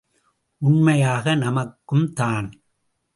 [0.61, 2.49] உண்மையாக நமக்கும் தான்!